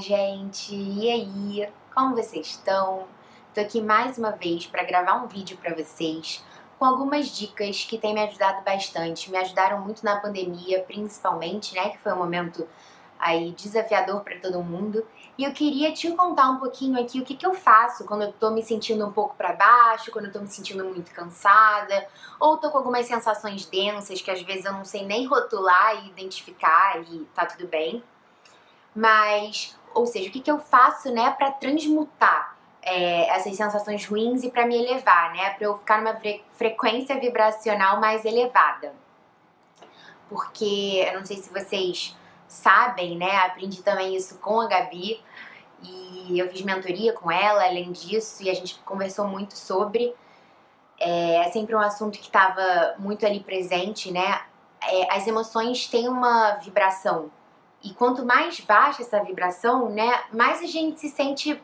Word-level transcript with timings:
Gente! 0.00 0.74
E 0.74 1.10
aí? 1.10 1.68
Como 1.94 2.14
vocês 2.14 2.48
estão? 2.48 3.06
Tô 3.54 3.60
aqui 3.60 3.80
mais 3.80 4.18
uma 4.18 4.32
vez 4.32 4.66
para 4.66 4.84
gravar 4.84 5.14
um 5.14 5.26
vídeo 5.26 5.56
para 5.56 5.74
vocês 5.74 6.44
com 6.78 6.84
algumas 6.84 7.28
dicas 7.28 7.84
que 7.84 7.96
têm 7.96 8.12
me 8.12 8.20
ajudado 8.22 8.62
bastante, 8.62 9.30
me 9.30 9.38
ajudaram 9.38 9.80
muito 9.80 10.04
na 10.04 10.20
pandemia, 10.20 10.82
principalmente, 10.82 11.74
né, 11.74 11.88
que 11.90 11.98
foi 11.98 12.12
um 12.12 12.16
momento 12.16 12.68
aí 13.18 13.52
desafiador 13.52 14.20
para 14.20 14.38
todo 14.38 14.62
mundo. 14.62 15.06
E 15.38 15.44
eu 15.44 15.52
queria 15.52 15.90
te 15.92 16.10
contar 16.12 16.50
um 16.50 16.58
pouquinho 16.58 17.00
aqui 17.00 17.18
o 17.18 17.24
que, 17.24 17.34
que 17.34 17.46
eu 17.46 17.54
faço 17.54 18.04
quando 18.04 18.22
eu 18.22 18.32
tô 18.32 18.50
me 18.50 18.62
sentindo 18.62 19.06
um 19.06 19.12
pouco 19.12 19.34
para 19.36 19.54
baixo, 19.54 20.10
quando 20.10 20.26
eu 20.26 20.32
tô 20.32 20.40
me 20.40 20.48
sentindo 20.48 20.84
muito 20.84 21.12
cansada, 21.12 22.06
ou 22.38 22.58
tô 22.58 22.70
com 22.70 22.78
algumas 22.78 23.06
sensações 23.06 23.64
densas 23.64 24.20
que 24.20 24.30
às 24.30 24.42
vezes 24.42 24.66
eu 24.66 24.72
não 24.72 24.84
sei 24.84 25.06
nem 25.06 25.26
rotular 25.26 26.04
e 26.04 26.08
identificar 26.08 27.00
e 27.00 27.20
tá 27.34 27.46
tudo 27.46 27.66
bem. 27.66 28.02
Mas, 28.94 29.76
ou 29.96 30.06
seja, 30.06 30.28
o 30.28 30.32
que, 30.32 30.40
que 30.40 30.50
eu 30.50 30.58
faço, 30.58 31.10
né, 31.10 31.30
para 31.30 31.50
transmutar 31.52 32.56
é, 32.82 33.28
essas 33.30 33.56
sensações 33.56 34.06
ruins 34.06 34.44
e 34.44 34.50
para 34.50 34.66
me 34.66 34.76
elevar, 34.76 35.32
né, 35.32 35.50
para 35.50 35.66
eu 35.66 35.76
ficar 35.78 35.98
numa 35.98 36.14
fre 36.14 36.44
frequência 36.54 37.18
vibracional 37.18 37.98
mais 37.98 38.24
elevada. 38.24 38.94
Porque, 40.28 41.04
eu 41.08 41.18
não 41.18 41.24
sei 41.24 41.38
se 41.38 41.50
vocês 41.50 42.16
sabem, 42.46 43.16
né, 43.16 43.38
aprendi 43.38 43.82
também 43.82 44.14
isso 44.14 44.38
com 44.38 44.60
a 44.60 44.66
Gabi 44.66 45.20
e 45.82 46.38
eu 46.38 46.48
fiz 46.48 46.62
mentoria 46.62 47.12
com 47.12 47.30
ela, 47.30 47.64
além 47.64 47.90
disso, 47.92 48.42
e 48.42 48.50
a 48.50 48.54
gente 48.54 48.78
conversou 48.84 49.26
muito 49.26 49.56
sobre. 49.56 50.14
É, 50.98 51.36
é 51.46 51.50
sempre 51.50 51.74
um 51.74 51.80
assunto 51.80 52.18
que 52.18 52.26
estava 52.26 52.94
muito 52.98 53.26
ali 53.26 53.40
presente, 53.40 54.10
né? 54.10 54.42
É, 54.82 55.14
as 55.14 55.26
emoções 55.26 55.86
têm 55.86 56.08
uma 56.08 56.52
vibração 56.54 57.30
e 57.86 57.94
quanto 57.94 58.26
mais 58.26 58.58
baixa 58.58 59.02
essa 59.02 59.22
vibração, 59.22 59.88
né, 59.88 60.24
mais 60.32 60.60
a 60.60 60.66
gente 60.66 60.98
se 60.98 61.08
sente 61.08 61.62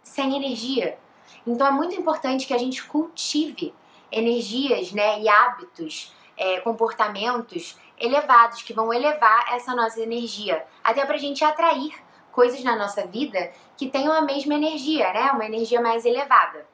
sem 0.00 0.36
energia. 0.36 0.96
Então 1.44 1.66
é 1.66 1.72
muito 1.72 1.96
importante 1.96 2.46
que 2.46 2.54
a 2.54 2.58
gente 2.58 2.84
cultive 2.84 3.74
energias, 4.12 4.92
né, 4.92 5.20
e 5.20 5.28
hábitos, 5.28 6.14
é, 6.36 6.60
comportamentos 6.60 7.76
elevados 7.98 8.62
que 8.62 8.72
vão 8.72 8.94
elevar 8.94 9.52
essa 9.54 9.74
nossa 9.74 10.00
energia, 10.00 10.64
até 10.84 11.04
para 11.04 11.16
a 11.16 11.18
gente 11.18 11.44
atrair 11.44 11.92
coisas 12.30 12.62
na 12.62 12.76
nossa 12.76 13.04
vida 13.04 13.50
que 13.76 13.88
tenham 13.88 14.12
a 14.12 14.20
mesma 14.20 14.54
energia, 14.54 15.12
né, 15.12 15.32
uma 15.32 15.46
energia 15.46 15.80
mais 15.80 16.04
elevada. 16.04 16.64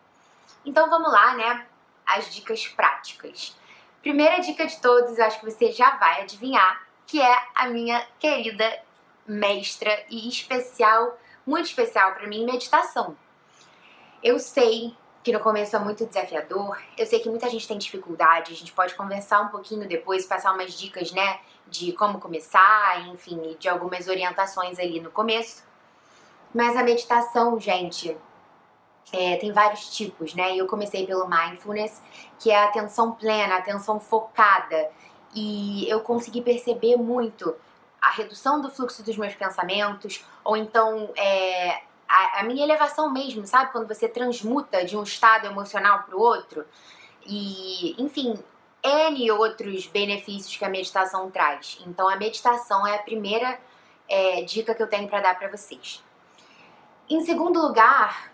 Então 0.66 0.90
vamos 0.90 1.10
lá, 1.10 1.34
né, 1.34 1.66
as 2.04 2.30
dicas 2.30 2.68
práticas. 2.68 3.56
Primeira 4.02 4.38
dica 4.40 4.66
de 4.66 4.78
todos, 4.82 5.18
acho 5.18 5.40
que 5.40 5.50
você 5.50 5.72
já 5.72 5.96
vai 5.96 6.20
adivinhar, 6.20 6.91
que 7.12 7.20
é 7.20 7.42
a 7.54 7.66
minha 7.66 8.02
querida 8.18 8.82
mestra 9.26 10.02
e 10.08 10.30
especial, 10.30 11.18
muito 11.46 11.66
especial 11.66 12.14
para 12.14 12.26
mim, 12.26 12.46
meditação. 12.46 13.14
Eu 14.22 14.38
sei 14.38 14.96
que 15.22 15.30
no 15.30 15.38
começo 15.38 15.76
é 15.76 15.78
muito 15.78 16.06
desafiador, 16.06 16.80
eu 16.96 17.04
sei 17.04 17.20
que 17.20 17.28
muita 17.28 17.50
gente 17.50 17.68
tem 17.68 17.76
dificuldade, 17.76 18.54
a 18.54 18.56
gente 18.56 18.72
pode 18.72 18.94
conversar 18.94 19.42
um 19.42 19.48
pouquinho 19.48 19.86
depois, 19.86 20.24
passar 20.24 20.54
umas 20.54 20.72
dicas, 20.72 21.12
né, 21.12 21.38
de 21.68 21.92
como 21.92 22.18
começar, 22.18 23.06
enfim, 23.08 23.58
de 23.60 23.68
algumas 23.68 24.08
orientações 24.08 24.78
ali 24.78 24.98
no 24.98 25.10
começo. 25.10 25.62
Mas 26.54 26.74
a 26.78 26.82
meditação, 26.82 27.60
gente, 27.60 28.16
é, 29.12 29.36
tem 29.36 29.52
vários 29.52 29.94
tipos, 29.94 30.34
né? 30.34 30.56
Eu 30.56 30.66
comecei 30.66 31.06
pelo 31.06 31.28
mindfulness, 31.28 32.00
que 32.38 32.50
é 32.50 32.56
a 32.56 32.64
atenção 32.64 33.12
plena, 33.12 33.56
a 33.56 33.58
atenção 33.58 34.00
focada, 34.00 34.90
e 35.34 35.88
eu 35.88 36.00
consegui 36.00 36.42
perceber 36.42 36.96
muito 36.96 37.54
a 38.00 38.10
redução 38.10 38.60
do 38.60 38.70
fluxo 38.70 39.02
dos 39.02 39.16
meus 39.16 39.34
pensamentos, 39.34 40.24
ou 40.44 40.56
então 40.56 41.10
é, 41.16 41.82
a, 42.08 42.40
a, 42.40 42.42
minha 42.42 42.64
elevação 42.64 43.10
mesmo, 43.10 43.46
sabe? 43.46 43.70
Quando 43.70 43.86
você 43.86 44.08
transmuta 44.08 44.84
de 44.84 44.96
um 44.96 45.02
estado 45.02 45.46
emocional 45.46 46.02
para 46.02 46.16
o 46.16 46.20
outro. 46.20 46.66
E, 47.24 47.94
enfim, 48.02 48.36
N 48.82 49.30
outros 49.30 49.86
benefícios 49.86 50.56
que 50.56 50.64
a 50.64 50.68
meditação 50.68 51.30
traz. 51.30 51.78
Então, 51.86 52.08
a 52.08 52.16
meditação 52.16 52.84
é 52.84 52.96
a 52.96 53.02
primeira 53.02 53.58
é, 54.08 54.42
dica 54.42 54.74
que 54.74 54.82
eu 54.82 54.88
tenho 54.88 55.08
para 55.08 55.20
dar 55.20 55.38
para 55.38 55.48
vocês. 55.48 56.02
Em 57.08 57.20
segundo 57.24 57.60
lugar, 57.62 58.32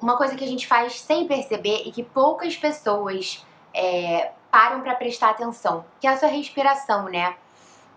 uma 0.00 0.16
coisa 0.16 0.34
que 0.34 0.44
a 0.44 0.48
gente 0.48 0.66
faz 0.66 1.00
sem 1.00 1.28
perceber 1.28 1.82
e 1.84 1.92
que 1.92 2.02
poucas 2.02 2.56
pessoas 2.56 3.44
é, 3.74 4.32
param 4.54 4.82
para 4.82 4.94
prestar 4.94 5.30
atenção, 5.30 5.84
que 6.00 6.06
é 6.06 6.10
a 6.10 6.16
sua 6.16 6.28
respiração, 6.28 7.08
né? 7.08 7.34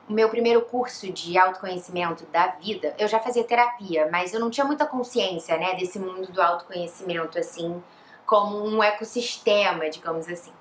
O 0.09 0.13
meu 0.13 0.27
primeiro 0.27 0.63
curso 0.63 1.13
de 1.13 1.37
autoconhecimento 1.37 2.25
da 2.31 2.47
vida, 2.47 2.95
eu 2.97 3.07
já 3.07 3.19
fazia 3.19 3.43
terapia, 3.43 4.09
mas 4.11 4.33
eu 4.33 4.39
não 4.39 4.49
tinha 4.49 4.65
muita 4.65 4.83
consciência, 4.83 5.55
né, 5.55 5.75
desse 5.75 5.99
mundo 5.99 6.31
do 6.31 6.41
autoconhecimento, 6.41 7.37
assim, 7.37 7.83
como 8.25 8.65
um 8.65 8.81
ecossistema, 8.81 9.87
digamos 9.87 10.27
assim. 10.27 10.51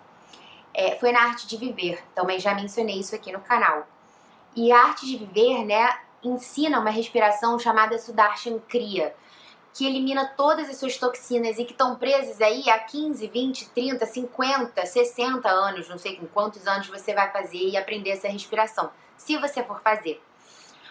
É, 0.75 0.97
foi 0.97 1.13
na 1.13 1.23
arte 1.23 1.47
de 1.47 1.57
viver, 1.57 2.05
também 2.15 2.39
já 2.39 2.53
mencionei 2.53 3.01
isso 3.01 3.15
aqui 3.15 3.33
no 3.33 3.41
canal. 3.41 3.87
E 4.55 4.71
a 4.71 4.79
arte 4.79 5.07
de 5.07 5.17
viver, 5.17 5.65
né, 5.65 5.99
ensina 6.23 6.79
uma 6.79 6.91
respiração 6.91 7.59
chamada 7.59 7.99
Sudarshan 7.99 8.59
Kriya, 8.69 9.15
que 9.77 9.87
elimina 9.87 10.25
todas 10.25 10.71
as 10.71 10.79
suas 10.79 10.97
toxinas 10.97 11.59
e 11.59 11.65
que 11.67 11.73
estão 11.73 11.97
presas 11.97 12.41
aí 12.41 12.71
há 12.71 12.79
15, 12.79 13.27
20, 13.27 13.69
30, 13.69 14.07
50, 14.07 14.87
60 14.87 15.51
anos, 15.51 15.87
não 15.87 15.99
sei 15.99 16.17
com 16.17 16.27
quantos 16.27 16.67
anos 16.67 16.87
você 16.87 17.13
vai 17.13 17.31
fazer 17.31 17.59
e 17.59 17.77
aprender 17.77 18.13
essa 18.13 18.27
respiração, 18.27 18.91
se 19.19 19.37
você 19.37 19.63
for 19.63 19.79
fazer. 19.83 20.23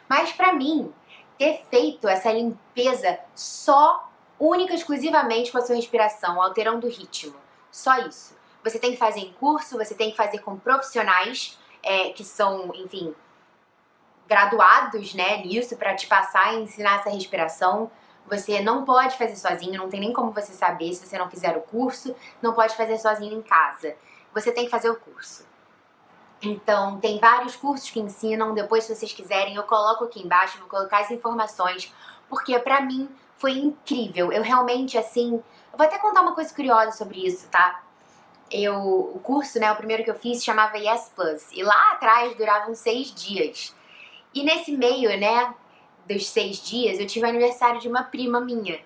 Mas 0.07 0.31
para 0.31 0.53
mim, 0.53 0.93
ter 1.35 1.63
feito 1.67 2.07
essa 2.07 2.31
limpeza 2.31 3.17
só, 3.33 4.07
única 4.39 4.75
exclusivamente 4.75 5.51
com 5.51 5.57
a 5.57 5.65
sua 5.65 5.75
respiração, 5.75 6.39
alterando 6.39 6.85
o 6.85 6.89
ritmo, 6.89 7.35
só 7.71 7.97
isso. 8.01 8.37
Você 8.63 8.77
tem 8.77 8.91
que 8.91 8.97
fazer 8.97 9.21
em 9.21 9.33
curso, 9.33 9.79
você 9.79 9.95
tem 9.95 10.11
que 10.11 10.17
fazer 10.17 10.39
com 10.39 10.59
profissionais 10.59 11.57
é, 11.81 12.09
que 12.09 12.23
são, 12.23 12.71
enfim, 12.75 13.15
graduados 14.27 15.15
né, 15.15 15.37
nisso 15.37 15.75
para 15.75 15.95
te 15.95 16.05
passar 16.05 16.53
e 16.53 16.61
ensinar 16.61 16.99
essa 16.99 17.09
respiração. 17.09 17.89
Você 18.27 18.61
não 18.61 18.83
pode 18.83 19.17
fazer 19.17 19.35
sozinho, 19.35 19.77
não 19.77 19.89
tem 19.89 19.99
nem 19.99 20.11
como 20.11 20.31
você 20.31 20.53
saber 20.53 20.93
se 20.93 21.05
você 21.05 21.17
não 21.17 21.29
fizer 21.29 21.55
o 21.55 21.61
curso, 21.61 22.15
não 22.41 22.53
pode 22.53 22.75
fazer 22.75 22.97
sozinho 22.97 23.37
em 23.37 23.41
casa. 23.41 23.95
Você 24.33 24.51
tem 24.51 24.65
que 24.65 24.71
fazer 24.71 24.89
o 24.89 24.95
curso. 24.95 25.45
Então, 26.41 26.99
tem 26.99 27.19
vários 27.19 27.55
cursos 27.55 27.89
que 27.89 27.99
ensinam, 27.99 28.53
depois 28.53 28.83
se 28.83 28.95
vocês 28.95 29.13
quiserem, 29.13 29.55
eu 29.55 29.63
coloco 29.63 30.03
aqui 30.03 30.21
embaixo, 30.21 30.59
vou 30.59 30.67
colocar 30.67 30.99
as 30.99 31.11
informações, 31.11 31.93
porque 32.29 32.57
para 32.59 32.81
mim 32.81 33.09
foi 33.37 33.53
incrível. 33.53 34.31
Eu 34.31 34.43
realmente, 34.43 34.97
assim, 34.97 35.33
eu 35.71 35.77
vou 35.77 35.85
até 35.85 35.97
contar 35.97 36.21
uma 36.21 36.33
coisa 36.33 36.53
curiosa 36.53 36.91
sobre 36.91 37.25
isso, 37.25 37.47
tá? 37.49 37.83
Eu, 38.51 38.75
o 38.75 39.19
curso, 39.23 39.59
né, 39.59 39.71
o 39.71 39.75
primeiro 39.75 40.03
que 40.03 40.11
eu 40.11 40.15
fiz 40.15 40.43
chamava 40.43 40.77
Yes 40.77 41.11
Plus, 41.15 41.51
e 41.51 41.63
lá 41.63 41.91
atrás 41.93 42.35
duravam 42.35 42.75
seis 42.75 43.13
dias. 43.13 43.75
E 44.33 44.43
nesse 44.43 44.75
meio, 44.75 45.17
né, 45.19 45.53
dos 46.07 46.27
seis 46.27 46.61
dias, 46.61 46.99
eu 46.99 47.07
tive 47.07 47.25
o 47.25 47.29
aniversário 47.29 47.79
de 47.79 47.87
uma 47.87 48.03
prima 48.03 48.39
minha. 48.39 48.79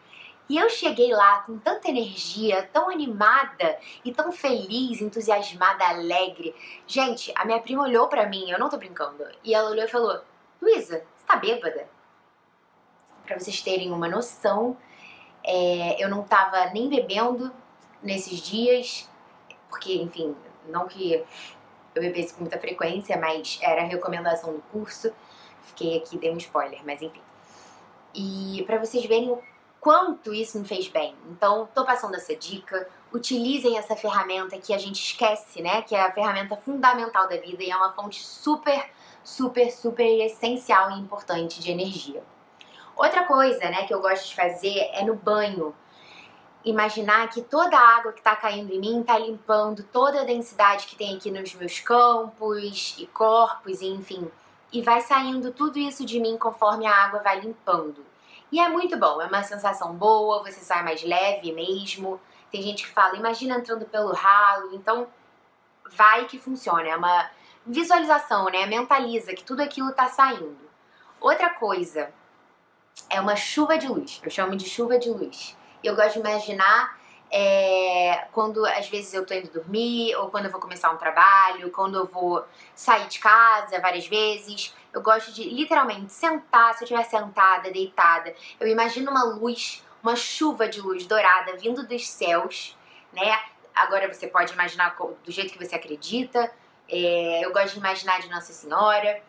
E 0.49 0.57
eu 0.57 0.67
cheguei 0.67 1.11
lá 1.11 1.41
com 1.41 1.59
tanta 1.59 1.89
energia, 1.89 2.67
tão 2.73 2.89
animada 2.89 3.77
e 4.03 4.11
tão 4.11 4.31
feliz, 4.31 4.99
entusiasmada, 4.99 5.85
alegre. 5.85 6.55
Gente, 6.87 7.31
a 7.35 7.45
minha 7.45 7.59
prima 7.59 7.83
olhou 7.83 8.07
para 8.07 8.25
mim, 8.25 8.49
eu 8.49 8.57
não 8.57 8.67
tô 8.67 8.77
brincando, 8.77 9.23
e 9.43 9.53
ela 9.53 9.69
olhou 9.69 9.85
e 9.85 9.87
falou: 9.87 10.21
Luísa, 10.59 11.05
você 11.15 11.25
tá 11.27 11.35
bêbada? 11.35 11.87
Pra 13.25 13.37
vocês 13.37 13.61
terem 13.61 13.91
uma 13.91 14.09
noção, 14.09 14.75
é, 15.43 16.03
eu 16.03 16.09
não 16.09 16.23
tava 16.23 16.71
nem 16.71 16.89
bebendo 16.89 17.53
nesses 18.01 18.41
dias, 18.41 19.07
porque, 19.69 19.93
enfim, 20.01 20.35
não 20.67 20.87
que 20.87 21.23
eu 21.93 22.01
bebesse 22.01 22.33
com 22.33 22.41
muita 22.41 22.57
frequência, 22.57 23.15
mas 23.17 23.59
era 23.61 23.81
a 23.81 23.85
recomendação 23.85 24.53
do 24.53 24.61
curso. 24.71 25.13
Fiquei 25.63 25.97
aqui, 25.97 26.17
dei 26.17 26.31
um 26.31 26.37
spoiler, 26.37 26.81
mas 26.85 27.01
enfim. 27.01 27.21
E 28.13 28.63
para 28.65 28.77
vocês 28.77 29.05
verem 29.05 29.29
o 29.29 29.41
quanto 29.79 30.33
isso 30.33 30.59
me 30.59 30.65
fez 30.67 30.87
bem. 30.87 31.15
Então, 31.29 31.67
tô 31.73 31.85
passando 31.85 32.15
essa 32.15 32.35
dica. 32.35 32.87
Utilizem 33.13 33.77
essa 33.77 33.95
ferramenta 33.95 34.57
que 34.57 34.73
a 34.73 34.77
gente 34.77 35.01
esquece, 35.03 35.61
né? 35.61 35.81
Que 35.81 35.95
é 35.95 36.01
a 36.01 36.11
ferramenta 36.11 36.55
fundamental 36.55 37.27
da 37.27 37.37
vida 37.37 37.63
e 37.63 37.69
é 37.69 37.75
uma 37.75 37.91
fonte 37.91 38.23
super, 38.23 38.89
super, 39.23 39.71
super 39.71 40.25
essencial 40.25 40.91
e 40.91 40.99
importante 40.99 41.59
de 41.59 41.71
energia. 41.71 42.23
Outra 42.95 43.25
coisa, 43.25 43.69
né, 43.69 43.85
que 43.85 43.93
eu 43.93 44.01
gosto 44.01 44.27
de 44.27 44.35
fazer 44.35 44.77
é 44.91 45.05
no 45.05 45.15
banho. 45.15 45.73
Imaginar 46.65 47.29
que 47.29 47.41
toda 47.41 47.77
a 47.77 47.97
água 47.97 48.11
que 48.11 48.19
está 48.19 48.35
caindo 48.35 48.73
em 48.73 48.79
mim 48.79 48.99
está 48.99 49.17
limpando 49.17 49.83
toda 49.83 50.21
a 50.21 50.25
densidade 50.25 50.85
que 50.85 50.97
tem 50.97 51.15
aqui 51.15 51.31
nos 51.31 51.55
meus 51.55 51.79
campos 51.79 52.97
e 52.99 53.07
corpos, 53.07 53.79
e 53.79 53.87
enfim, 53.87 54.29
e 54.71 54.81
vai 54.81 55.01
saindo 55.01 55.51
tudo 55.51 55.79
isso 55.79 56.05
de 56.05 56.19
mim 56.19 56.37
conforme 56.37 56.85
a 56.85 57.05
água 57.05 57.19
vai 57.19 57.39
limpando. 57.39 58.05
E 58.51 58.59
é 58.59 58.67
muito 58.67 58.97
bom, 58.97 59.21
é 59.21 59.27
uma 59.27 59.43
sensação 59.43 59.93
boa, 59.95 60.43
você 60.43 60.59
sai 60.59 60.83
mais 60.83 61.03
leve 61.03 61.51
mesmo. 61.51 62.19
Tem 62.51 62.61
gente 62.61 62.83
que 62.83 62.89
fala, 62.91 63.15
imagina 63.15 63.57
entrando 63.57 63.85
pelo 63.85 64.11
ralo, 64.11 64.73
então 64.73 65.07
vai 65.91 66.25
que 66.25 66.39
funciona, 66.39 66.87
é 66.87 66.95
uma 66.95 67.29
visualização, 67.65 68.45
né? 68.45 68.65
Mentaliza 68.65 69.33
que 69.33 69.43
tudo 69.43 69.61
aquilo 69.61 69.91
tá 69.91 70.07
saindo. 70.07 70.57
Outra 71.19 71.49
coisa 71.51 72.11
é 73.09 73.19
uma 73.19 73.35
chuva 73.35 73.77
de 73.77 73.87
luz. 73.87 74.19
Eu 74.23 74.31
chamo 74.31 74.55
de 74.55 74.67
chuva 74.67 74.97
de 74.97 75.09
luz. 75.09 75.55
Eu 75.83 75.95
gosto 75.95 76.13
de 76.13 76.19
imaginar 76.19 76.98
é, 77.31 78.27
quando 78.31 78.65
às 78.65 78.89
vezes 78.89 79.13
eu 79.13 79.25
tô 79.25 79.33
indo 79.33 79.49
dormir, 79.49 80.15
ou 80.15 80.29
quando 80.29 80.45
eu 80.45 80.51
vou 80.51 80.59
começar 80.59 80.91
um 80.91 80.97
trabalho, 80.97 81.71
quando 81.71 81.97
eu 81.97 82.05
vou 82.05 82.45
sair 82.73 83.07
de 83.07 83.19
casa 83.19 83.79
várias 83.79 84.07
vezes. 84.07 84.73
Eu 84.91 85.01
gosto 85.01 85.31
de 85.31 85.43
literalmente 85.43 86.11
sentar, 86.11 86.73
se 86.73 86.83
eu 86.83 86.85
estiver 86.85 87.03
sentada, 87.03 87.71
deitada, 87.71 88.33
eu 88.59 88.67
imagino 88.67 89.11
uma 89.11 89.23
luz, 89.23 89.83
uma 90.01 90.15
chuva 90.15 90.67
de 90.67 90.81
luz 90.81 91.05
dourada 91.05 91.55
vindo 91.57 91.85
dos 91.85 92.09
céus, 92.09 92.75
né? 93.13 93.39
Agora 93.75 94.11
você 94.11 94.27
pode 94.27 94.53
imaginar 94.53 94.95
do 94.97 95.31
jeito 95.31 95.53
que 95.53 95.63
você 95.63 95.75
acredita. 95.75 96.51
É, 96.89 97.45
eu 97.45 97.53
gosto 97.53 97.73
de 97.73 97.79
imaginar 97.79 98.19
de 98.19 98.29
Nossa 98.29 98.51
Senhora. 98.51 99.21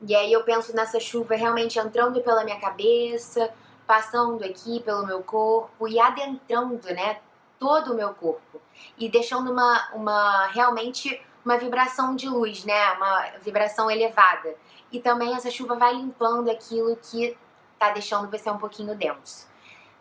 E 0.00 0.14
aí 0.14 0.32
eu 0.32 0.44
penso 0.44 0.74
nessa 0.74 1.00
chuva 1.00 1.34
realmente 1.34 1.78
entrando 1.78 2.20
pela 2.22 2.44
minha 2.44 2.60
cabeça, 2.60 3.52
passando 3.86 4.44
aqui 4.44 4.80
pelo 4.80 5.04
meu 5.04 5.22
corpo 5.22 5.88
e 5.88 5.98
adentrando, 5.98 6.86
né, 6.94 7.18
todo 7.58 7.92
o 7.92 7.94
meu 7.94 8.14
corpo 8.14 8.60
e 8.96 9.08
deixando 9.08 9.50
uma, 9.50 9.88
uma 9.94 10.46
realmente 10.48 11.20
uma 11.44 11.56
vibração 11.56 12.14
de 12.14 12.28
luz, 12.28 12.64
né, 12.64 12.92
uma 12.92 13.30
vibração 13.40 13.90
elevada. 13.90 14.54
E 14.92 15.00
também 15.00 15.34
essa 15.34 15.50
chuva 15.50 15.76
vai 15.76 15.94
limpando 15.94 16.50
aquilo 16.50 16.94
que 16.96 17.36
tá 17.78 17.90
deixando 17.90 18.30
você 18.30 18.50
um 18.50 18.58
pouquinho 18.58 18.94
denso. 18.94 19.48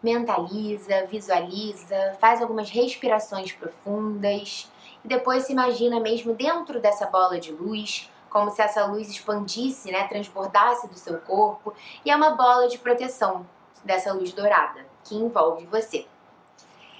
Mentaliza, 0.03 1.05
visualiza, 1.05 2.17
faz 2.19 2.41
algumas 2.41 2.69
respirações 2.69 3.51
profundas 3.51 4.71
e 5.03 5.07
depois 5.07 5.45
se 5.45 5.53
imagina 5.53 5.99
mesmo 5.99 6.33
dentro 6.33 6.81
dessa 6.81 7.05
bola 7.07 7.39
de 7.39 7.51
luz 7.51 8.11
como 8.29 8.51
se 8.51 8.61
essa 8.61 8.85
luz 8.85 9.09
expandisse, 9.09 9.89
né, 9.91 10.07
transbordasse 10.07 10.87
do 10.87 10.95
seu 10.95 11.17
corpo, 11.21 11.73
e 12.03 12.11
é 12.11 12.15
uma 12.15 12.31
bola 12.31 12.67
de 12.67 12.77
proteção 12.77 13.47
dessa 13.83 14.13
luz 14.13 14.33
dourada 14.33 14.85
que 15.03 15.15
envolve 15.15 15.65
você. 15.65 16.05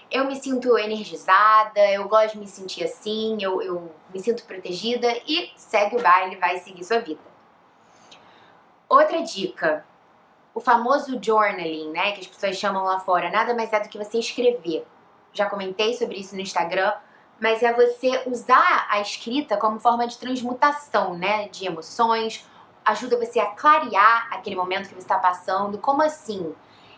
Eu 0.09 0.25
me 0.25 0.35
sinto 0.35 0.77
energizada, 0.77 1.79
eu 1.91 2.07
gosto 2.07 2.33
de 2.33 2.39
me 2.39 2.47
sentir 2.47 2.83
assim, 2.83 3.37
eu, 3.41 3.61
eu 3.61 3.91
me 4.13 4.19
sinto 4.19 4.45
protegida 4.45 5.07
e 5.27 5.51
segue 5.55 5.97
o 5.97 6.01
baile, 6.01 6.37
vai 6.37 6.57
seguir 6.59 6.83
sua 6.83 6.99
vida. 6.99 7.19
Outra 8.87 9.21
dica, 9.21 9.85
o 10.53 10.61
famoso 10.61 11.19
journaling, 11.21 11.91
né, 11.91 12.13
que 12.13 12.21
as 12.21 12.27
pessoas 12.27 12.55
chamam 12.55 12.85
lá 12.85 12.99
fora, 12.99 13.29
nada 13.29 13.53
mais 13.53 13.71
é 13.73 13.79
do 13.81 13.89
que 13.89 13.97
você 13.97 14.17
escrever. 14.17 14.87
Já 15.33 15.49
comentei 15.49 15.93
sobre 15.93 16.17
isso 16.17 16.35
no 16.35 16.41
Instagram, 16.41 16.93
mas 17.39 17.61
é 17.61 17.73
você 17.73 18.23
usar 18.25 18.87
a 18.89 19.01
escrita 19.01 19.57
como 19.57 19.79
forma 19.79 20.07
de 20.07 20.17
transmutação, 20.17 21.17
né, 21.17 21.49
de 21.49 21.65
emoções, 21.65 22.47
ajuda 22.85 23.17
você 23.17 23.39
a 23.39 23.47
clarear 23.47 24.29
aquele 24.31 24.55
momento 24.55 24.87
que 24.87 24.95
você 24.95 25.01
está 25.01 25.19
passando. 25.19 25.77
Como 25.77 26.01
assim? 26.01 26.55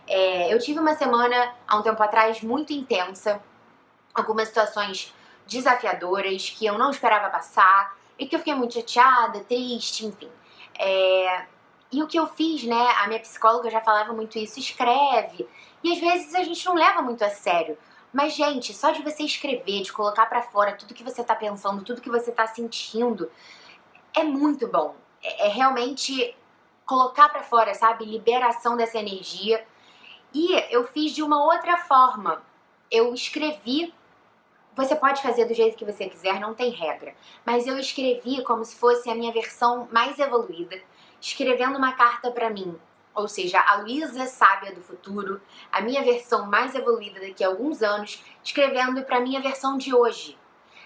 É, 0.10 0.52
eu 0.52 0.58
tive 0.58 0.80
uma 0.80 0.96
semana, 0.96 1.54
há 1.68 1.78
um 1.78 1.84
tempo 1.84 2.02
atrás, 2.02 2.42
muito 2.42 2.74
intensa, 2.74 3.40
algumas 4.12 4.48
situações 4.48 5.14
desafiadoras 5.46 6.50
que 6.50 6.66
eu 6.66 6.80
não 6.80 6.90
esperava 6.90 7.30
passar 7.30 7.96
e 8.18 8.26
que 8.26 8.36
eu 8.36 8.40
fiquei 8.40 8.56
muito 8.56 8.74
chateada, 8.74 9.40
triste, 9.42 10.08
enfim. 10.08 10.30
É, 10.80 11.46
e 11.92 12.02
o 12.02 12.08
que 12.08 12.18
eu 12.18 12.26
fiz, 12.26 12.64
né? 12.64 12.92
A 12.98 13.08
minha 13.08 13.20
psicóloga 13.20 13.70
já 13.70 13.82
falava 13.82 14.12
muito 14.12 14.40
isso, 14.40 14.60
escreve. 14.60 15.48
E 15.84 15.94
às 15.94 16.00
vezes 16.00 16.34
a 16.34 16.44
gente 16.44 16.66
não 16.66 16.74
leva 16.74 17.04
muito 17.04 17.24
a 17.24 17.30
sério. 17.30 17.78
Mas, 18.12 18.34
gente, 18.34 18.74
só 18.74 18.90
de 18.90 19.04
você 19.04 19.24
escrever, 19.24 19.84
de 19.84 19.94
colocar 19.94 20.26
para 20.26 20.42
fora 20.42 20.74
tudo 20.74 20.96
que 20.96 21.04
você 21.04 21.24
tá 21.24 21.36
pensando, 21.36 21.84
tudo 21.84 22.02
que 22.02 22.10
você 22.10 22.32
tá 22.32 22.48
sentindo, 22.48 23.32
é 24.16 24.24
muito 24.24 24.68
bom. 24.68 24.96
É, 25.22 25.46
é 25.46 25.50
realmente 25.50 26.36
colocar 26.84 27.30
para 27.30 27.44
fora, 27.44 27.76
sabe? 27.76 28.06
Liberação 28.06 28.76
dessa 28.76 28.98
energia. 28.98 29.64
E 30.34 30.54
eu 30.74 30.86
fiz 30.88 31.12
de 31.12 31.24
uma 31.24 31.44
outra 31.44 31.78
forma. 31.78 32.44
Eu 32.92 33.14
escrevi. 33.14 33.94
Você 34.76 34.96
pode 34.96 35.22
fazer 35.22 35.46
do 35.46 35.54
jeito 35.54 35.76
que 35.76 35.86
você 35.86 36.08
quiser, 36.08 36.40
não 36.40 36.54
tem 36.54 36.70
regra. 36.70 37.16
Mas 37.46 37.66
eu 37.66 37.78
escrevi 37.78 38.44
como 38.44 38.64
se 38.64 38.76
fosse 38.76 39.10
a 39.10 39.16
minha 39.16 39.34
versão 39.34 39.88
mais 39.92 40.20
evoluída, 40.20 40.80
escrevendo 41.20 41.78
uma 41.78 41.94
carta 41.94 42.32
para 42.32 42.50
mim, 42.50 42.80
ou 43.14 43.28
seja, 43.28 43.60
a 43.60 43.78
Luísa 43.78 44.26
sábia 44.28 44.74
do 44.74 44.82
futuro, 44.82 45.42
a 45.72 45.82
minha 45.82 46.02
versão 46.04 46.46
mais 46.46 46.74
evoluída 46.76 47.20
daqui 47.20 47.44
a 47.44 47.48
alguns 47.48 47.82
anos, 47.82 48.24
escrevendo 48.44 49.04
para 49.04 49.20
minha 49.20 49.42
versão 49.42 49.78
de 49.78 49.94
hoje. 49.94 50.38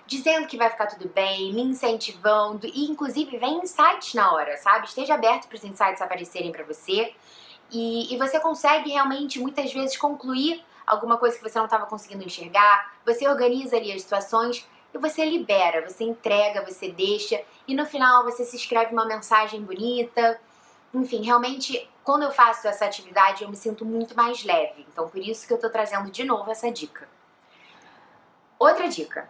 Dizendo 0.07 0.47
que 0.47 0.57
vai 0.57 0.69
ficar 0.69 0.87
tudo 0.87 1.07
bem, 1.07 1.53
me 1.53 1.61
incentivando 1.61 2.65
e 2.65 2.85
inclusive 2.85 3.37
vem 3.37 3.59
insights 3.59 4.13
na 4.13 4.33
hora, 4.33 4.57
sabe? 4.57 4.87
Esteja 4.87 5.13
aberto 5.13 5.47
para 5.47 5.55
os 5.55 5.63
insights 5.63 6.01
aparecerem 6.01 6.51
para 6.51 6.63
você 6.63 7.13
e, 7.73 8.13
e 8.13 8.17
você 8.17 8.39
consegue 8.39 8.91
realmente 8.91 9.39
muitas 9.39 9.73
vezes 9.73 9.97
concluir 9.97 10.63
alguma 10.85 11.17
coisa 11.17 11.37
que 11.37 11.43
você 11.43 11.57
não 11.57 11.65
estava 11.65 11.85
conseguindo 11.85 12.23
enxergar, 12.23 12.93
você 13.05 13.27
organiza 13.27 13.75
ali 13.77 13.91
as 13.91 14.01
situações 14.01 14.67
e 14.93 14.97
você 14.97 15.25
libera, 15.25 15.81
você 15.87 16.03
entrega, 16.03 16.63
você 16.63 16.91
deixa 16.91 17.41
e 17.67 17.73
no 17.73 17.85
final 17.85 18.23
você 18.23 18.45
se 18.45 18.55
escreve 18.55 18.93
uma 18.93 19.05
mensagem 19.05 19.61
bonita. 19.61 20.39
Enfim, 20.93 21.23
realmente 21.23 21.89
quando 22.03 22.23
eu 22.23 22.31
faço 22.31 22.67
essa 22.67 22.85
atividade, 22.85 23.43
eu 23.43 23.49
me 23.49 23.55
sinto 23.55 23.85
muito 23.85 24.15
mais 24.15 24.43
leve. 24.43 24.85
Então, 24.91 25.07
por 25.07 25.19
isso 25.19 25.47
que 25.47 25.53
eu 25.53 25.59
tô 25.59 25.69
trazendo 25.69 26.11
de 26.11 26.23
novo 26.23 26.51
essa 26.51 26.69
dica. 26.69 27.07
Outra 28.59 28.87
dica. 28.87 29.27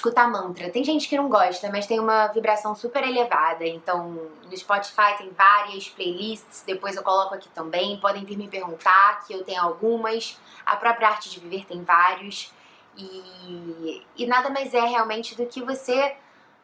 Escutar 0.00 0.30
mantra. 0.30 0.70
Tem 0.70 0.82
gente 0.82 1.06
que 1.06 1.14
não 1.14 1.28
gosta, 1.28 1.68
mas 1.70 1.86
tem 1.86 2.00
uma 2.00 2.28
vibração 2.28 2.74
super 2.74 3.06
elevada. 3.06 3.66
Então, 3.66 4.30
no 4.42 4.56
Spotify 4.56 5.14
tem 5.18 5.30
várias 5.30 5.90
playlists, 5.90 6.62
depois 6.66 6.96
eu 6.96 7.02
coloco 7.02 7.34
aqui 7.34 7.50
também. 7.50 8.00
Podem 8.00 8.24
vir 8.24 8.38
me 8.38 8.48
perguntar, 8.48 9.22
que 9.26 9.34
eu 9.34 9.44
tenho 9.44 9.60
algumas. 9.60 10.40
A 10.64 10.74
própria 10.74 11.08
Arte 11.08 11.28
de 11.28 11.38
Viver 11.38 11.66
tem 11.66 11.84
vários. 11.84 12.50
E, 12.96 14.02
e 14.16 14.26
nada 14.26 14.48
mais 14.48 14.72
é 14.72 14.80
realmente 14.80 15.36
do 15.36 15.44
que 15.44 15.62
você 15.62 16.16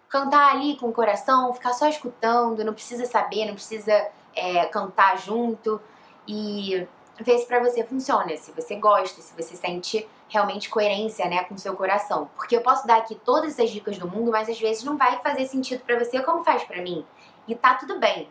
cantar 0.08 0.52
ali 0.52 0.78
com 0.78 0.88
o 0.88 0.92
coração, 0.92 1.52
ficar 1.52 1.74
só 1.74 1.86
escutando, 1.86 2.64
não 2.64 2.72
precisa 2.72 3.04
saber, 3.04 3.44
não 3.44 3.54
precisa 3.54 4.08
é, 4.34 4.64
cantar 4.64 5.18
junto 5.18 5.78
e 6.26 6.88
ver 7.20 7.38
se 7.38 7.46
para 7.46 7.60
você 7.60 7.84
funciona, 7.84 8.36
se 8.36 8.52
você 8.52 8.76
gosta, 8.76 9.20
se 9.20 9.34
você 9.34 9.56
sente 9.56 10.06
realmente 10.28 10.68
coerência, 10.68 11.26
né, 11.26 11.44
com 11.44 11.56
seu 11.56 11.74
coração. 11.74 12.30
Porque 12.36 12.56
eu 12.56 12.60
posso 12.60 12.86
dar 12.86 12.98
aqui 12.98 13.14
todas 13.14 13.58
as 13.58 13.70
dicas 13.70 13.98
do 13.98 14.08
mundo, 14.08 14.30
mas 14.30 14.48
às 14.48 14.60
vezes 14.60 14.84
não 14.84 14.96
vai 14.96 15.20
fazer 15.20 15.46
sentido 15.46 15.82
para 15.84 15.98
você 15.98 16.20
como 16.22 16.44
faz 16.44 16.64
para 16.64 16.82
mim. 16.82 17.04
E 17.48 17.54
tá 17.54 17.74
tudo 17.74 17.98
bem. 17.98 18.28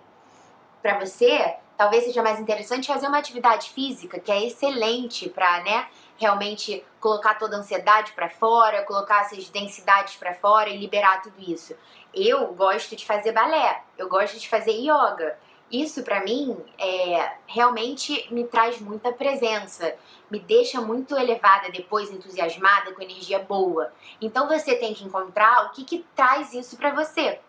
Para 0.82 1.00
você, 1.00 1.56
talvez 1.78 2.04
seja 2.04 2.22
mais 2.22 2.40
interessante 2.40 2.88
fazer 2.88 3.08
uma 3.08 3.18
atividade 3.18 3.70
física, 3.72 4.20
que 4.20 4.32
é 4.32 4.46
excelente 4.46 5.30
para, 5.30 5.64
né, 5.64 5.88
realmente 6.18 6.86
colocar 7.00 7.36
toda 7.36 7.56
a 7.56 7.60
ansiedade 7.60 8.12
para 8.14 8.30
fora, 8.30 8.84
colocar 8.84 9.22
essas 9.22 9.50
densidades 9.50 10.16
para 10.16 10.34
fora 10.34 10.70
e 10.70 10.78
liberar 10.78 11.22
tudo 11.22 11.36
isso. 11.40 11.76
Eu 12.14 12.54
gosto 12.54 12.96
de 12.96 13.06
fazer 13.06 13.32
balé, 13.32 13.82
eu 13.98 14.08
gosto 14.08 14.40
de 14.40 14.48
fazer 14.48 14.72
yoga, 14.72 15.38
isso 15.72 16.04
para 16.04 16.24
mim 16.24 16.58
é, 16.78 17.34
realmente 17.48 18.28
me 18.32 18.44
traz 18.44 18.80
muita 18.80 19.12
presença, 19.12 19.96
me 20.30 20.40
deixa 20.40 20.80
muito 20.80 21.18
elevada 21.18 21.72
depois, 21.72 22.12
entusiasmada, 22.12 22.94
com 22.94 23.02
energia 23.02 23.40
boa. 23.40 23.92
Então 24.22 24.48
você 24.48 24.76
tem 24.76 24.94
que 24.94 25.04
encontrar 25.04 25.66
o 25.66 25.72
que, 25.72 25.84
que 25.84 26.06
traz 26.16 26.54
isso 26.54 26.78
para 26.78 26.94
você. 26.94 27.40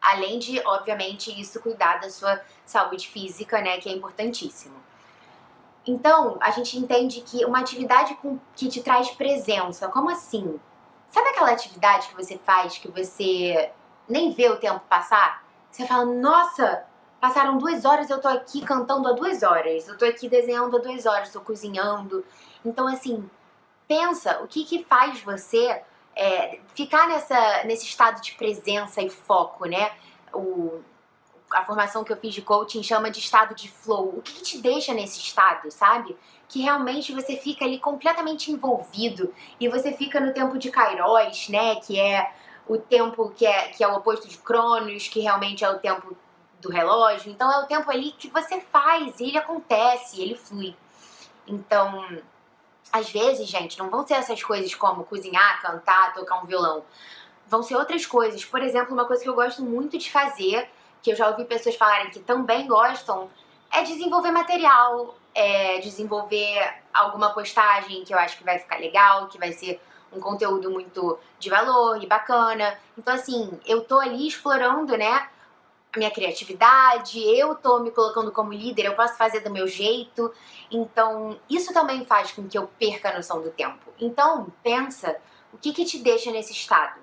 Além 0.00 0.38
de, 0.38 0.60
obviamente, 0.66 1.40
isso 1.40 1.60
cuidar 1.60 2.00
da 2.00 2.10
sua 2.10 2.40
saúde 2.66 3.08
física, 3.08 3.60
né, 3.60 3.78
que 3.78 3.88
é 3.88 3.92
importantíssimo. 3.92 4.74
Então, 5.86 6.36
a 6.40 6.50
gente 6.50 6.76
entende 6.78 7.20
que 7.20 7.44
uma 7.44 7.60
atividade 7.60 8.14
com, 8.16 8.38
que 8.54 8.68
te 8.68 8.82
traz 8.82 9.10
presença, 9.10 9.88
como 9.88 10.10
assim? 10.10 10.60
Sabe 11.08 11.28
aquela 11.28 11.50
atividade 11.50 12.08
que 12.08 12.16
você 12.16 12.38
faz 12.38 12.78
que 12.78 12.88
você 12.88 13.70
nem 14.08 14.32
vê 14.32 14.48
o 14.48 14.56
tempo 14.56 14.80
passar? 14.88 15.44
Você 15.70 15.86
fala, 15.86 16.04
nossa, 16.04 16.84
Passaram 17.22 17.56
duas 17.56 17.84
horas, 17.84 18.10
eu 18.10 18.20
tô 18.20 18.26
aqui 18.26 18.62
cantando 18.62 19.06
há 19.06 19.12
duas 19.12 19.44
horas, 19.44 19.86
eu 19.86 19.96
tô 19.96 20.04
aqui 20.04 20.28
desenhando 20.28 20.76
há 20.76 20.80
duas 20.80 21.06
horas, 21.06 21.30
tô 21.30 21.40
cozinhando. 21.40 22.24
Então, 22.64 22.88
assim, 22.88 23.30
pensa 23.86 24.40
o 24.42 24.48
que 24.48 24.64
que 24.64 24.82
faz 24.82 25.22
você 25.22 25.80
é, 26.16 26.58
ficar 26.74 27.06
nessa, 27.06 27.62
nesse 27.62 27.86
estado 27.86 28.20
de 28.20 28.32
presença 28.32 29.00
e 29.00 29.08
foco, 29.08 29.66
né? 29.66 29.92
O, 30.34 30.80
a 31.52 31.64
formação 31.64 32.02
que 32.02 32.12
eu 32.12 32.16
fiz 32.16 32.34
de 32.34 32.42
coaching 32.42 32.82
chama 32.82 33.08
de 33.08 33.20
estado 33.20 33.54
de 33.54 33.70
flow. 33.70 34.16
O 34.16 34.20
que, 34.20 34.32
que 34.32 34.42
te 34.42 34.58
deixa 34.58 34.92
nesse 34.92 35.20
estado, 35.20 35.70
sabe? 35.70 36.16
Que 36.48 36.60
realmente 36.60 37.12
você 37.12 37.36
fica 37.36 37.64
ali 37.64 37.78
completamente 37.78 38.50
envolvido 38.50 39.32
e 39.60 39.68
você 39.68 39.92
fica 39.92 40.18
no 40.18 40.34
tempo 40.34 40.58
de 40.58 40.72
Kairos, 40.72 41.48
né? 41.48 41.76
Que 41.76 42.00
é 42.00 42.32
o 42.66 42.78
tempo 42.78 43.30
que 43.30 43.46
é, 43.46 43.68
que 43.68 43.84
é 43.84 43.86
o 43.86 43.94
oposto 43.94 44.26
de 44.26 44.38
Cronos, 44.38 45.06
que 45.06 45.20
realmente 45.20 45.64
é 45.64 45.70
o 45.70 45.78
tempo 45.78 46.16
do 46.62 46.70
relógio. 46.70 47.30
Então 47.30 47.52
é 47.52 47.58
o 47.58 47.66
tempo 47.66 47.90
ali 47.90 48.12
que 48.12 48.28
você 48.28 48.60
faz, 48.60 49.20
ele 49.20 49.36
acontece, 49.36 50.22
ele 50.22 50.34
flui. 50.36 50.74
Então, 51.46 52.22
às 52.90 53.10
vezes, 53.10 53.48
gente, 53.48 53.78
não 53.78 53.90
vão 53.90 54.06
ser 54.06 54.14
essas 54.14 54.42
coisas 54.42 54.74
como 54.74 55.04
cozinhar, 55.04 55.60
cantar, 55.60 56.14
tocar 56.14 56.40
um 56.40 56.46
violão. 56.46 56.84
Vão 57.48 57.62
ser 57.62 57.74
outras 57.76 58.06
coisas. 58.06 58.44
Por 58.44 58.62
exemplo, 58.62 58.94
uma 58.94 59.04
coisa 59.04 59.22
que 59.22 59.28
eu 59.28 59.34
gosto 59.34 59.62
muito 59.62 59.98
de 59.98 60.10
fazer, 60.10 60.70
que 61.02 61.10
eu 61.10 61.16
já 61.16 61.28
ouvi 61.28 61.44
pessoas 61.44 61.74
falarem 61.74 62.10
que 62.10 62.20
também 62.20 62.66
gostam, 62.66 63.28
é 63.70 63.82
desenvolver 63.82 64.30
material, 64.30 65.16
é 65.34 65.78
desenvolver 65.80 66.74
alguma 66.94 67.30
postagem 67.30 68.04
que 68.04 68.14
eu 68.14 68.18
acho 68.18 68.38
que 68.38 68.44
vai 68.44 68.58
ficar 68.58 68.78
legal, 68.78 69.26
que 69.26 69.38
vai 69.38 69.52
ser 69.52 69.80
um 70.12 70.20
conteúdo 70.20 70.70
muito 70.70 71.18
de 71.38 71.50
valor 71.50 72.02
e 72.02 72.06
bacana. 72.06 72.78
Então, 72.96 73.14
assim, 73.14 73.58
eu 73.66 73.82
tô 73.82 73.98
ali 73.98 74.28
explorando, 74.28 74.96
né? 74.96 75.28
Minha 75.96 76.10
criatividade, 76.10 77.20
eu 77.20 77.54
tô 77.54 77.80
me 77.80 77.90
colocando 77.90 78.32
como 78.32 78.52
líder, 78.52 78.86
eu 78.86 78.94
posso 78.94 79.16
fazer 79.16 79.40
do 79.40 79.50
meu 79.50 79.66
jeito. 79.68 80.32
Então, 80.70 81.38
isso 81.50 81.72
também 81.74 82.04
faz 82.06 82.32
com 82.32 82.48
que 82.48 82.56
eu 82.56 82.66
perca 82.78 83.10
a 83.10 83.16
noção 83.16 83.42
do 83.42 83.50
tempo. 83.50 83.92
Então, 84.00 84.46
pensa 84.62 85.18
o 85.52 85.58
que, 85.58 85.72
que 85.72 85.84
te 85.84 85.98
deixa 85.98 86.30
nesse 86.30 86.52
estado. 86.52 86.98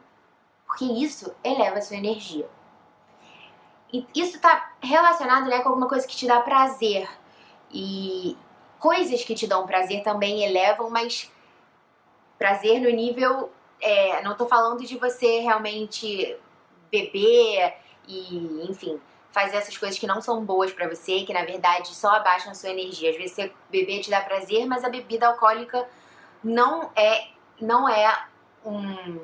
Porque 0.65 0.85
isso 0.85 1.35
eleva 1.43 1.77
a 1.77 1.81
sua 1.81 1.97
energia. 1.97 2.49
E 3.91 4.05
isso 4.15 4.35
está 4.35 4.73
relacionado 4.81 5.47
né, 5.47 5.59
com 5.59 5.69
alguma 5.69 5.87
coisa 5.87 6.07
que 6.07 6.15
te 6.15 6.27
dá 6.27 6.39
prazer. 6.41 7.09
E 7.71 8.37
coisas 8.79 9.23
que 9.23 9.35
te 9.35 9.47
dão 9.47 9.65
prazer 9.65 10.03
também 10.03 10.43
elevam, 10.43 10.89
mas 10.89 11.31
prazer 12.37 12.79
no 12.79 12.89
nível. 12.89 13.51
É, 13.81 14.21
não 14.23 14.35
tô 14.35 14.47
falando 14.47 14.85
de 14.85 14.97
você 14.97 15.39
realmente 15.39 16.37
beber 16.91 17.75
e, 18.09 18.67
enfim, 18.69 18.99
fazer 19.31 19.57
essas 19.57 19.77
coisas 19.77 19.99
que 19.99 20.07
não 20.07 20.21
são 20.21 20.43
boas 20.43 20.73
para 20.73 20.89
você, 20.89 21.21
que 21.21 21.33
na 21.33 21.45
verdade 21.45 21.89
só 21.95 22.09
abaixam 22.15 22.51
a 22.51 22.55
sua 22.55 22.69
energia. 22.69 23.11
Às 23.11 23.17
vezes 23.17 23.33
você 23.33 23.53
beber 23.69 24.01
te 24.01 24.09
dá 24.09 24.21
prazer, 24.21 24.65
mas 24.65 24.83
a 24.83 24.89
bebida 24.89 25.27
alcoólica 25.27 25.87
não 26.43 26.91
é 26.95 27.27
não 27.61 27.87
é 27.87 28.25
um 28.65 29.19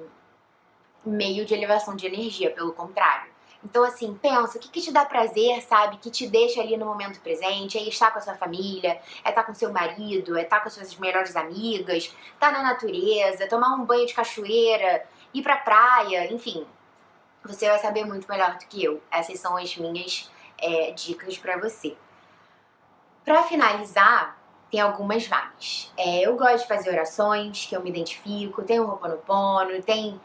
meio 1.06 1.46
de 1.46 1.54
elevação 1.54 1.96
de 1.96 2.06
energia, 2.06 2.52
pelo 2.52 2.74
contrário. 2.74 3.34
Então, 3.64 3.84
assim, 3.84 4.14
pensa, 4.14 4.58
o 4.58 4.62
que, 4.62 4.70
que 4.70 4.82
te 4.82 4.92
dá 4.92 5.06
prazer, 5.06 5.62
sabe? 5.64 5.98
Que 5.98 6.12
te 6.12 6.28
deixa 6.28 6.62
ali 6.62 6.78
no 6.78 6.86
momento 6.86 7.20
presente, 7.22 7.78
é 7.80 7.84
estar 7.84 8.12
com 8.12 8.20
a 8.20 8.22
sua 8.22 8.36
família, 8.36 9.02
é 9.24 9.30
estar 9.30 9.44
com 9.44 9.56
seu 9.56 9.72
marido, 9.72 10.38
é 10.38 10.44
estar 10.44 10.60
com 10.60 10.68
as 10.68 10.74
suas 10.74 10.96
melhores 10.98 11.36
amigas, 11.36 12.14
estar 12.34 12.52
na 12.52 12.62
natureza, 12.62 13.48
tomar 13.48 13.74
um 13.74 13.84
banho 13.84 14.06
de 14.06 14.14
cachoeira, 14.14 15.04
ir 15.34 15.42
pra 15.42 15.58
praia, 15.58 16.32
enfim. 16.32 16.66
Você 17.46 17.68
vai 17.68 17.80
saber 17.80 18.06
muito 18.06 18.28
melhor 18.28 18.58
do 18.58 18.66
que 18.66 18.84
eu. 18.84 19.02
Essas 19.12 19.40
são 19.40 19.56
as 19.56 19.76
minhas 19.78 20.30
é, 20.58 20.92
dicas 20.92 21.38
para 21.38 21.58
você. 21.58 21.96
Para 23.24 23.44
finalizar, 23.44 24.38
tem 24.70 24.80
algumas 24.80 25.28
vagas. 25.28 25.92
É, 25.98 26.22
eu 26.22 26.36
gosto 26.36 26.64
de 26.64 26.68
fazer 26.68 26.90
orações, 26.90 27.66
que 27.66 27.76
eu 27.76 27.82
me 27.82 27.90
identifico, 27.90 28.64
tem 28.64 28.80
o 28.80 28.88
Ho'oponopono, 28.88 29.82
tem 29.82 30.20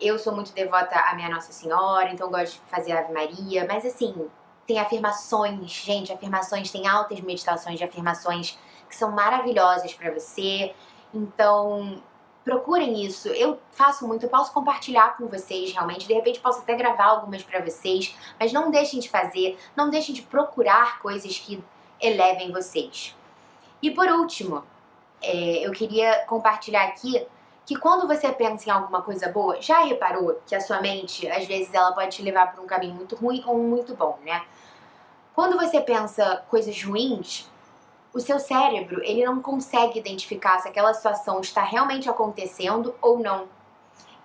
eu 0.00 0.18
sou 0.18 0.32
muito 0.32 0.52
devota 0.52 0.96
à 0.96 1.14
minha 1.14 1.28
Nossa 1.28 1.52
Senhora, 1.52 2.10
então 2.12 2.30
gosto 2.30 2.54
de 2.54 2.70
fazer 2.70 2.92
Ave 2.92 3.12
Maria, 3.12 3.66
mas 3.66 3.84
assim, 3.84 4.28
tem 4.66 4.78
afirmações, 4.78 5.70
gente, 5.70 6.12
afirmações, 6.12 6.70
tem 6.70 6.86
altas 6.86 7.20
meditações 7.20 7.78
de 7.78 7.84
afirmações 7.84 8.58
que 8.88 8.94
são 8.94 9.10
maravilhosas 9.10 9.92
para 9.94 10.12
você. 10.12 10.74
Então, 11.12 12.02
procurem 12.48 13.04
isso. 13.04 13.28
Eu 13.28 13.58
faço 13.72 14.08
muito, 14.08 14.22
eu 14.22 14.30
posso 14.30 14.54
compartilhar 14.54 15.18
com 15.18 15.26
vocês 15.26 15.70
realmente, 15.70 16.08
de 16.08 16.14
repente 16.14 16.40
posso 16.40 16.60
até 16.60 16.74
gravar 16.74 17.04
algumas 17.04 17.42
para 17.42 17.60
vocês, 17.60 18.16
mas 18.40 18.54
não 18.54 18.70
deixem 18.70 18.98
de 19.00 19.10
fazer, 19.10 19.58
não 19.76 19.90
deixem 19.90 20.14
de 20.14 20.22
procurar 20.22 20.98
coisas 21.00 21.38
que 21.38 21.62
elevem 22.00 22.50
vocês. 22.50 23.14
E 23.82 23.90
por 23.90 24.08
último, 24.08 24.64
é, 25.20 25.66
eu 25.66 25.72
queria 25.72 26.24
compartilhar 26.24 26.84
aqui 26.84 27.26
que 27.66 27.76
quando 27.76 28.06
você 28.06 28.32
pensa 28.32 28.70
em 28.70 28.72
alguma 28.72 29.02
coisa 29.02 29.30
boa, 29.30 29.60
já 29.60 29.80
reparou 29.80 30.40
que 30.46 30.54
a 30.54 30.60
sua 30.60 30.80
mente, 30.80 31.28
às 31.28 31.44
vezes, 31.44 31.74
ela 31.74 31.92
pode 31.92 32.16
te 32.16 32.22
levar 32.22 32.50
para 32.50 32.62
um 32.62 32.66
caminho 32.66 32.94
muito 32.94 33.14
ruim 33.14 33.44
ou 33.46 33.58
muito 33.58 33.94
bom, 33.94 34.18
né? 34.24 34.42
Quando 35.34 35.58
você 35.58 35.78
pensa 35.82 36.42
coisas 36.48 36.82
ruins, 36.82 37.46
o 38.12 38.20
seu 38.20 38.38
cérebro, 38.38 39.02
ele 39.04 39.24
não 39.24 39.40
consegue 39.40 39.98
identificar 39.98 40.58
se 40.58 40.68
aquela 40.68 40.94
situação 40.94 41.40
está 41.40 41.62
realmente 41.62 42.08
acontecendo 42.08 42.94
ou 43.02 43.18
não. 43.18 43.48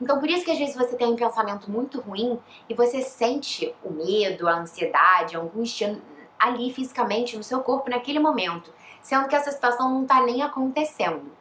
Então, 0.02 0.20
por 0.20 0.30
isso 0.30 0.44
que 0.44 0.52
às 0.52 0.58
vezes 0.58 0.76
você 0.76 0.96
tem 0.96 1.08
um 1.08 1.16
pensamento 1.16 1.70
muito 1.70 2.02
ruim 2.02 2.40
e 2.68 2.74
você 2.74 3.02
sente 3.02 3.74
o 3.84 3.92
medo, 3.92 4.48
a 4.48 4.56
ansiedade, 4.56 5.36
a 5.36 5.40
angústia 5.40 6.02
ali 6.38 6.74
fisicamente 6.74 7.38
no 7.38 7.44
seu 7.44 7.62
corpo 7.62 7.90
naquele 7.90 8.20
momento, 8.20 8.74
sendo 9.02 9.28
que 9.28 9.36
essa 9.36 9.52
situação 9.52 9.90
não 9.90 10.02
está 10.04 10.22
nem 10.22 10.42
acontecendo. 10.42 11.32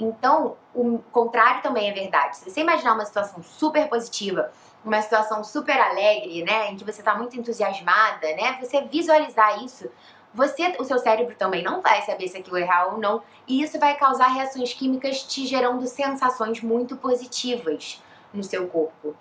Então, 0.00 0.56
o 0.74 1.00
contrário 1.10 1.60
também 1.60 1.90
é 1.90 1.92
verdade. 1.92 2.36
Se 2.36 2.48
você 2.48 2.60
imaginar 2.60 2.94
uma 2.94 3.04
situação 3.04 3.42
super 3.42 3.88
positiva, 3.88 4.50
uma 4.84 5.02
situação 5.02 5.42
super 5.42 5.78
alegre, 5.78 6.44
né, 6.44 6.70
em 6.70 6.76
que 6.76 6.84
você 6.84 7.00
está 7.00 7.14
muito 7.16 7.38
entusiasmada, 7.38 8.28
né, 8.36 8.58
você 8.62 8.80
visualizar 8.82 9.62
isso, 9.62 9.90
você, 10.32 10.76
o 10.78 10.84
seu 10.84 10.98
cérebro 10.98 11.34
também 11.36 11.62
não 11.62 11.80
vai 11.80 12.02
saber 12.02 12.28
se 12.28 12.36
aquilo 12.36 12.58
é 12.58 12.64
real 12.64 12.92
ou 12.92 12.98
não, 12.98 13.22
e 13.46 13.62
isso 13.62 13.78
vai 13.78 13.96
causar 13.96 14.28
reações 14.28 14.74
químicas 14.74 15.22
te 15.22 15.46
gerando 15.46 15.86
sensações 15.86 16.60
muito 16.62 16.96
positivas 16.96 18.02
no 18.32 18.44
seu 18.44 18.68
corpo. 18.68 19.16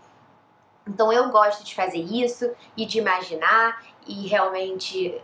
Então 0.88 1.12
eu 1.12 1.30
gosto 1.30 1.64
de 1.64 1.76
fazer 1.76 2.00
isso 2.00 2.50
e 2.76 2.86
de 2.86 3.00
imaginar 3.00 3.84
e 4.06 4.28
realmente 4.28 5.22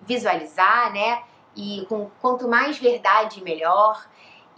visualizar, 0.00 0.92
né? 0.92 1.22
E 1.54 1.84
com 1.88 2.10
quanto 2.20 2.48
mais 2.48 2.78
verdade 2.78 3.42
melhor. 3.42 4.06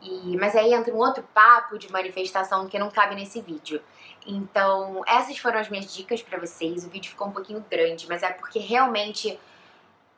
E, 0.03 0.37
mas 0.37 0.55
aí 0.57 0.73
entra 0.73 0.95
um 0.95 0.99
outro 0.99 1.23
papo 1.35 1.79
de 1.79 1.91
manifestação 1.91 2.69
que 2.69 2.79
não 2.79 2.91
cabe 2.91 3.15
nesse 3.15 3.41
vídeo. 3.41 3.83
Então, 4.27 5.03
essas 5.07 5.37
foram 5.39 5.59
as 5.59 5.69
minhas 5.69 5.93
dicas 5.93 6.23
para 6.23 6.39
vocês. 6.39 6.85
O 6.85 6.91
vídeo 6.91 7.11
ficou 7.11 7.29
um 7.29 7.33
pouquinho 7.33 7.65
grande, 7.69 8.07
mas 8.09 8.23
é 8.23 8.31
porque 8.31 8.59
realmente 8.59 9.39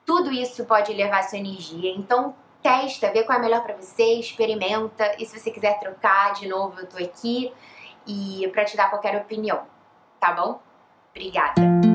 tudo 0.05 0.31
isso 0.33 0.65
pode 0.65 0.93
elevar 0.93 1.21
a 1.21 1.23
sua 1.23 1.39
energia. 1.39 1.91
Então, 1.91 2.35
testa, 2.63 3.11
vê 3.11 3.25
qual 3.25 3.39
é 3.39 3.43
melhor 3.43 3.63
para 3.63 3.77
você, 3.77 4.15
experimenta. 4.15 5.15
E 5.19 5.27
se 5.27 5.39
você 5.39 5.51
quiser 5.51 5.79
trocar 5.79 6.35
de 6.35 6.49
novo, 6.49 6.81
eu 6.81 6.89
tô 6.89 6.97
aqui 6.97 7.53
e 8.07 8.49
para 8.53 8.65
te 8.65 8.77
dar 8.77 8.91
qualquer 8.91 9.17
opinião, 9.17 9.63
tá 10.19 10.33
bom? 10.33 10.61
Obrigada. 11.11 11.92